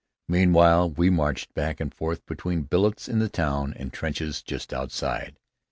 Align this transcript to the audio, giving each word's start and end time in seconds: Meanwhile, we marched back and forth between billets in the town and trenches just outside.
Meanwhile, 0.27 0.89
we 0.89 1.11
marched 1.11 1.53
back 1.53 1.79
and 1.79 1.93
forth 1.93 2.25
between 2.25 2.63
billets 2.63 3.07
in 3.07 3.19
the 3.19 3.29
town 3.29 3.75
and 3.77 3.93
trenches 3.93 4.41
just 4.41 4.73
outside. 4.73 5.37